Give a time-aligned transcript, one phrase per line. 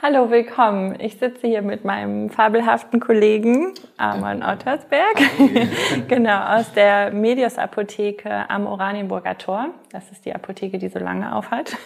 [0.00, 0.94] Hallo, willkommen.
[1.00, 5.16] Ich sitze hier mit meinem fabelhaften Kollegen Arman Ottersberg,
[6.08, 9.70] genau, aus der Medios Apotheke am Oranienburger Tor.
[9.90, 11.76] Das ist die Apotheke, die so lange aufhat.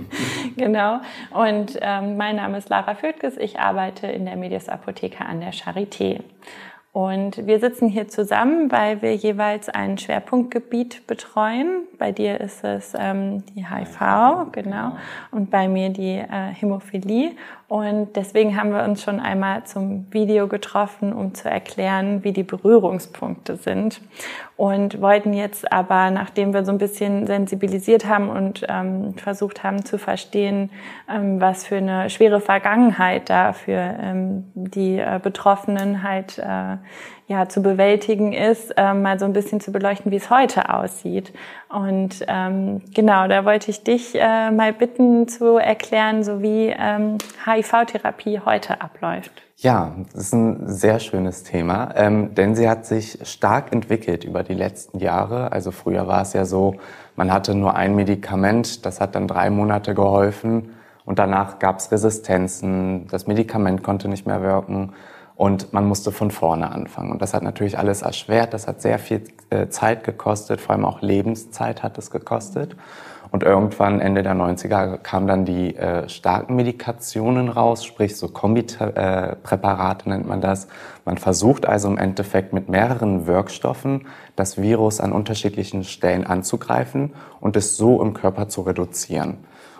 [0.56, 1.00] genau.
[1.30, 3.36] Und ähm, mein Name ist Lara Födges.
[3.36, 6.20] Ich arbeite in der Medios Apotheke an der Charité.
[6.92, 11.86] Und wir sitzen hier zusammen, weil wir jeweils ein Schwerpunktgebiet betreuen.
[11.98, 14.96] Bei dir ist es ähm, die HIV, genau,
[15.32, 17.32] und bei mir die äh, Hämophilie.
[17.66, 22.42] Und deswegen haben wir uns schon einmal zum Video getroffen, um zu erklären, wie die
[22.42, 24.00] Berührungspunkte sind.
[24.56, 29.84] Und wollten jetzt aber, nachdem wir so ein bisschen sensibilisiert haben und ähm, versucht haben
[29.84, 30.70] zu verstehen,
[31.12, 36.76] ähm, was für eine schwere Vergangenheit da für ähm, die äh, Betroffenen halt äh,
[37.28, 41.34] ja, zu bewältigen ist, ähm, mal so ein bisschen zu beleuchten, wie es heute aussieht.
[41.68, 41.87] Und
[42.26, 48.40] ähm, genau, da wollte ich dich äh, mal bitten zu erklären, so wie ähm, HIV-Therapie
[48.44, 49.30] heute abläuft.
[49.56, 54.44] Ja, das ist ein sehr schönes Thema, ähm, denn sie hat sich stark entwickelt über
[54.44, 55.50] die letzten Jahre.
[55.50, 56.76] Also früher war es ja so,
[57.16, 61.90] man hatte nur ein Medikament, das hat dann drei Monate geholfen und danach gab es
[61.90, 64.92] Resistenzen, das Medikament konnte nicht mehr wirken
[65.38, 67.12] und man musste von vorne anfangen.
[67.12, 70.84] Und das hat natürlich alles erschwert, das hat sehr viel äh, Zeit gekostet, vor allem
[70.84, 72.74] auch Lebenszeit hat es gekostet.
[73.30, 80.06] Und irgendwann Ende der 90er kamen dann die äh, starken Medikationen raus, sprich so Kombipräparate
[80.06, 80.66] äh, nennt man das.
[81.04, 87.54] Man versucht also im Endeffekt mit mehreren Wirkstoffen das Virus an unterschiedlichen Stellen anzugreifen und
[87.54, 89.36] es so im Körper zu reduzieren.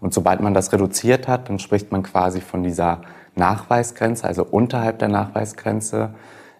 [0.00, 3.02] Und sobald man das reduziert hat, dann spricht man quasi von dieser
[3.34, 6.14] Nachweisgrenze, also unterhalb der Nachweisgrenze,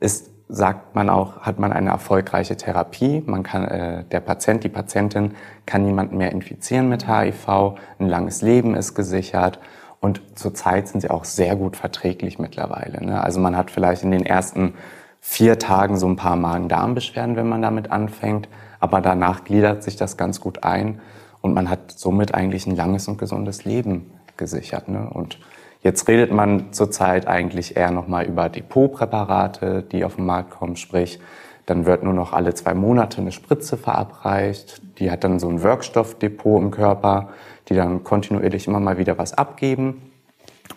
[0.00, 3.22] ist, sagt man auch, hat man eine erfolgreiche Therapie.
[3.26, 5.34] Man kann, äh, der Patient, die Patientin
[5.66, 7.76] kann niemanden mehr infizieren mit HIV.
[7.98, 9.58] Ein langes Leben ist gesichert.
[10.00, 13.04] Und zurzeit sind sie auch sehr gut verträglich mittlerweile.
[13.04, 13.22] Ne?
[13.22, 14.74] Also man hat vielleicht in den ersten
[15.20, 18.48] vier Tagen so ein paar Magen-Darm-Beschwerden, wenn man damit anfängt.
[18.80, 21.00] Aber danach gliedert sich das ganz gut ein
[21.40, 24.88] und man hat somit eigentlich ein langes und gesundes Leben gesichert.
[24.88, 25.08] Ne?
[25.10, 25.38] Und
[25.82, 31.20] Jetzt redet man zurzeit eigentlich eher nochmal über Depotpräparate, die auf den Markt kommen, sprich,
[31.66, 34.80] dann wird nur noch alle zwei Monate eine Spritze verabreicht.
[34.98, 37.28] Die hat dann so ein Wirkstoffdepot im Körper,
[37.68, 40.10] die dann kontinuierlich immer mal wieder was abgeben.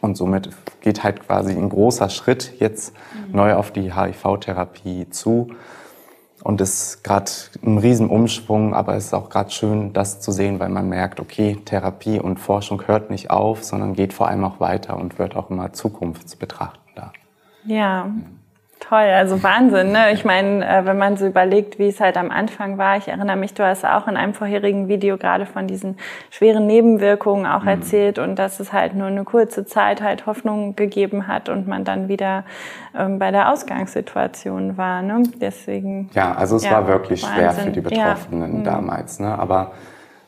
[0.00, 2.94] Und somit geht halt quasi ein großer Schritt jetzt
[3.28, 3.36] mhm.
[3.36, 5.50] neu auf die HIV-Therapie zu.
[6.42, 7.30] Und es ist gerade
[7.64, 11.58] ein Riesenumschwung, aber es ist auch gerade schön, das zu sehen, weil man merkt, okay,
[11.64, 15.50] Therapie und Forschung hört nicht auf, sondern geht vor allem auch weiter und wird auch
[15.50, 17.12] immer zukunftsbetrachtender.
[17.64, 18.10] Ja.
[18.92, 19.92] Toll, also Wahnsinn.
[19.92, 20.12] Ne?
[20.12, 23.38] Ich meine, äh, wenn man so überlegt, wie es halt am Anfang war, ich erinnere
[23.38, 25.96] mich, du hast auch in einem vorherigen Video gerade von diesen
[26.28, 27.68] schweren Nebenwirkungen auch mhm.
[27.68, 31.84] erzählt und dass es halt nur eine kurze Zeit halt Hoffnung gegeben hat und man
[31.84, 32.44] dann wieder
[32.94, 35.00] ähm, bei der Ausgangssituation war.
[35.00, 35.22] Ne?
[35.40, 36.10] Deswegen.
[36.12, 37.38] Ja, also es ja, war wirklich Wahnsinn.
[37.38, 38.58] schwer für die Betroffenen ja.
[38.58, 38.64] Mhm.
[38.64, 39.20] damals.
[39.20, 39.38] Ne?
[39.38, 39.72] Aber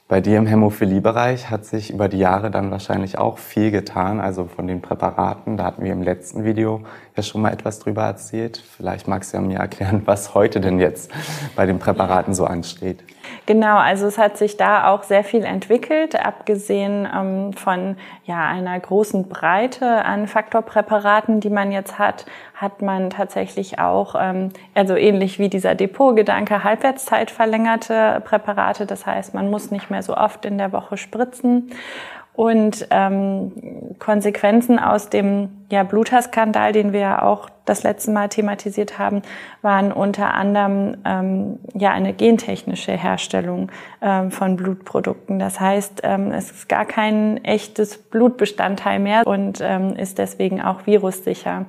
[0.07, 4.45] bei dir im Hämophiliebereich hat sich über die Jahre dann wahrscheinlich auch viel getan, also
[4.45, 5.57] von den Präparaten.
[5.57, 6.83] Da hatten wir im letzten Video
[7.17, 8.63] ja schon mal etwas drüber erzählt.
[8.77, 11.11] Vielleicht magst du ja mir erklären, was heute denn jetzt
[11.57, 13.03] bei den Präparaten so ansteht.
[13.47, 18.79] Genau, also es hat sich da auch sehr viel entwickelt, abgesehen ähm, von ja einer
[18.81, 25.39] großen Breite an Faktorpräparaten, die man jetzt hat, hat man tatsächlich auch, ähm, also ähnlich
[25.39, 28.87] wie dieser Depotgedanke, Halbwertszeit verlängerte Präparate.
[28.87, 31.71] Das heißt, man muss nicht mehr so oft in der Woche spritzen.
[32.35, 33.53] Und ähm,
[34.01, 39.23] Konsequenzen aus dem ja, Bluterskandal, den wir ja auch das letzte Mal thematisiert haben,
[39.63, 43.71] waren unter anderem ähm, ja eine gentechnische Herstellung
[44.03, 45.39] ähm, von Blutprodukten.
[45.39, 50.87] Das heißt, ähm, es ist gar kein echtes Blutbestandteil mehr und ähm, ist deswegen auch
[50.87, 51.67] virussicher.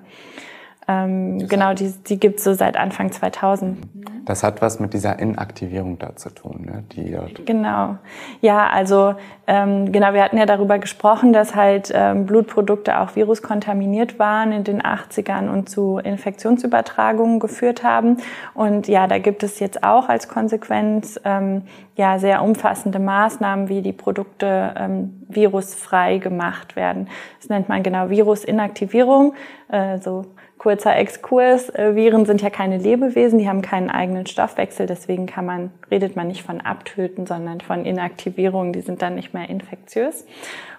[0.88, 3.78] Ähm, genau, die, die gibt es so seit Anfang 2000.
[4.26, 6.84] Das hat was mit dieser Inaktivierung da zu tun, ne?
[6.92, 7.16] die.
[7.46, 7.98] Genau.
[8.42, 9.16] Ja, also
[9.48, 14.64] ähm, genau, wir hatten ja darüber gesprochen, dass halt ähm, Blutprodukte auch viruskontaminiert waren in
[14.64, 18.18] den 80ern und zu Infektionsübertragungen geführt haben.
[18.54, 21.64] Und ja, da gibt es jetzt auch als Konsequenz ähm,
[21.96, 27.10] ja sehr umfassende Maßnahmen, wie die Produkte ähm, virusfrei gemacht werden.
[27.40, 29.34] Das nennt man genau Virusinaktivierung.
[29.70, 30.26] Äh, so
[30.58, 31.70] kurzer Exkurs.
[31.70, 36.16] Äh, Viren sind ja keine Lebewesen, die haben keinen eigenen Stoffwechsel, deswegen kann man, redet
[36.16, 40.26] man nicht von Abtöten, sondern von Inaktivierung, die sind dann nicht mehr infektiös.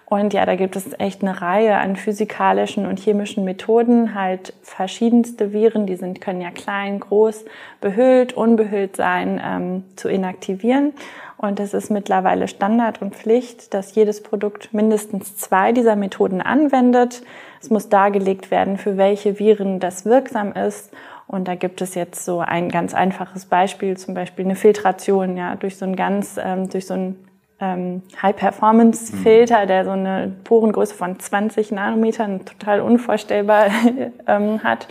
[0.09, 5.51] Und ja, da gibt es echt eine Reihe an physikalischen und chemischen Methoden, halt verschiedenste
[5.51, 7.43] Viren, die sind, können ja klein, groß,
[7.81, 10.93] behüllt, unbehüllt sein, ähm, zu inaktivieren.
[11.37, 17.21] Und es ist mittlerweile Standard und Pflicht, dass jedes Produkt mindestens zwei dieser Methoden anwendet.
[17.61, 20.91] Es muss dargelegt werden, für welche Viren das wirksam ist.
[21.27, 25.55] Und da gibt es jetzt so ein ganz einfaches Beispiel, zum Beispiel eine Filtration, ja,
[25.55, 27.26] durch so ein ganz, ähm, durch so ein
[27.59, 33.67] ähm, High-Performance-Filter, der so eine Porengröße von 20 Nanometern total unvorstellbar
[34.27, 34.87] ähm, hat.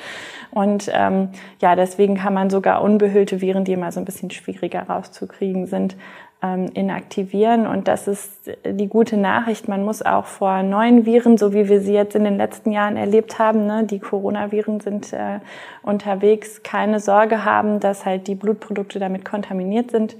[0.50, 1.28] Und ähm,
[1.60, 5.96] ja, deswegen kann man sogar unbehüllte Viren, die immer so ein bisschen schwieriger rauszukriegen sind,
[6.42, 7.66] ähm, inaktivieren.
[7.66, 9.68] Und das ist die gute Nachricht.
[9.68, 12.96] Man muss auch vor neuen Viren, so wie wir sie jetzt in den letzten Jahren
[12.96, 15.40] erlebt haben, ne, die Coronaviren sind äh,
[15.82, 20.16] unterwegs, keine Sorge haben, dass halt die Blutprodukte damit kontaminiert sind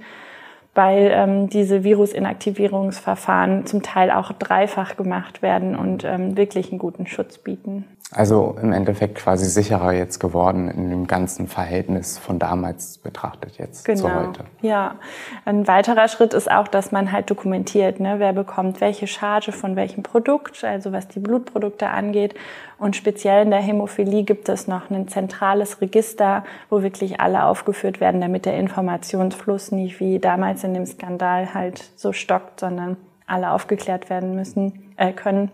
[0.77, 7.07] weil ähm, diese Virusinaktivierungsverfahren zum Teil auch dreifach gemacht werden und ähm, wirklich einen guten
[7.07, 7.85] Schutz bieten.
[8.13, 13.83] Also im Endeffekt quasi sicherer jetzt geworden in dem ganzen Verhältnis von damals betrachtet jetzt
[13.83, 13.99] genau.
[13.99, 14.45] zu heute.
[14.61, 14.95] Ja,
[15.43, 19.75] ein weiterer Schritt ist auch, dass man halt dokumentiert, ne, wer bekommt welche Charge von
[19.75, 22.33] welchem Produkt, also was die Blutprodukte angeht.
[22.79, 27.99] Und speziell in der Hämophilie gibt es noch ein zentrales Register, wo wirklich alle aufgeführt
[27.99, 32.95] werden, damit der Informationsfluss nicht wie damals in dem Skandal halt so stockt, sondern
[33.25, 35.51] alle aufgeklärt werden müssen äh, können.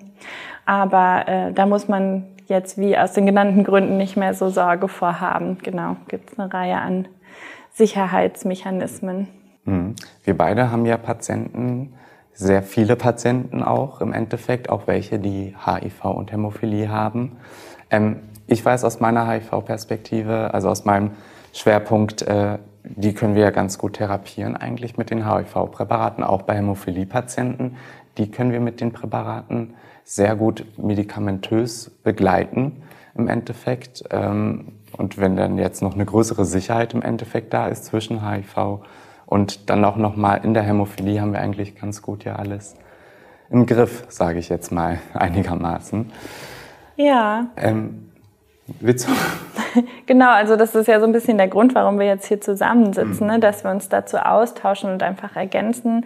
[0.65, 4.87] Aber äh, da muss man jetzt wie aus den genannten Gründen nicht mehr so Sorge
[4.87, 5.57] vorhaben.
[5.63, 7.07] Genau, gibt es eine Reihe an
[7.73, 9.27] Sicherheitsmechanismen.
[9.65, 9.95] Mhm.
[10.23, 11.93] Wir beide haben ja Patienten,
[12.33, 17.37] sehr viele Patienten auch im Endeffekt, auch welche, die HIV und Hämophilie haben.
[17.89, 21.11] Ähm, ich weiß aus meiner HIV-Perspektive, also aus meinem
[21.53, 26.55] Schwerpunkt, äh, die können wir ja ganz gut therapieren eigentlich mit den HIV-Präparaten, auch bei
[26.55, 27.77] Hämophilie-Patienten.
[28.17, 32.83] Die können wir mit den Präparaten sehr gut medikamentös begleiten
[33.15, 34.03] im Endeffekt.
[34.11, 38.81] Ähm, und wenn dann jetzt noch eine größere Sicherheit im Endeffekt da ist zwischen HIV
[39.25, 42.75] und dann auch noch mal in der Hämophilie haben wir eigentlich ganz gut ja alles
[43.49, 46.11] im Griff, sage ich jetzt mal einigermaßen.
[46.95, 47.47] Ja.
[47.55, 48.11] Ähm,
[48.79, 49.11] willst du?
[50.05, 53.27] genau, also das ist ja so ein bisschen der Grund, warum wir jetzt hier zusammensitzen,
[53.27, 53.33] mhm.
[53.33, 53.39] ne?
[53.39, 56.05] dass wir uns dazu austauschen und einfach ergänzen.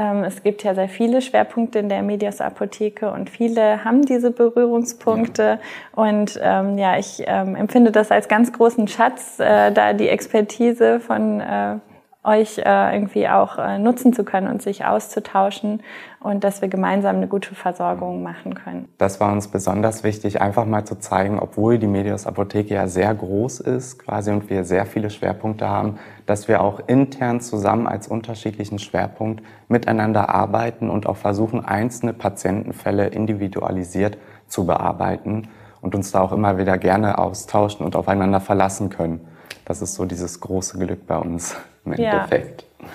[0.00, 4.30] Ähm, es gibt ja sehr viele Schwerpunkte in der Medias Apotheke und viele haben diese
[4.30, 5.42] Berührungspunkte.
[5.42, 6.02] Ja.
[6.02, 11.00] Und ähm, ja, ich ähm, empfinde das als ganz großen Schatz, äh, da die Expertise
[11.00, 11.76] von äh,
[12.22, 15.82] euch äh, irgendwie auch äh, nutzen zu können und sich auszutauschen
[16.20, 18.88] und dass wir gemeinsam eine gute Versorgung machen können.
[18.98, 23.14] Das war uns besonders wichtig, einfach mal zu zeigen, obwohl die Medios Apotheke ja sehr
[23.14, 28.06] groß ist quasi und wir sehr viele Schwerpunkte haben, dass wir auch intern zusammen als
[28.06, 35.48] unterschiedlichen Schwerpunkt miteinander arbeiten und auch versuchen, einzelne Patientenfälle individualisiert zu bearbeiten
[35.80, 39.26] und uns da auch immer wieder gerne austauschen und aufeinander verlassen können.
[39.64, 42.64] Das ist so dieses große Glück bei uns im Endeffekt.
[42.80, 42.88] Ja.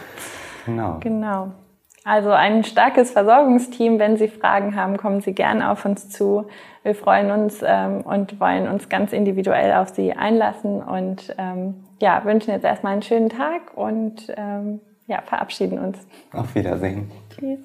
[0.66, 0.98] Genau.
[1.00, 1.52] Genau.
[2.04, 3.98] Also ein starkes Versorgungsteam.
[3.98, 6.46] Wenn Sie Fragen haben, kommen Sie gerne auf uns zu.
[6.84, 12.24] Wir freuen uns ähm, und wollen uns ganz individuell auf Sie einlassen und ähm, ja,
[12.24, 15.98] wünschen jetzt erstmal einen schönen Tag und ähm, ja, verabschieden uns.
[16.32, 17.10] Auf Wiedersehen.
[17.30, 17.60] Tschüss.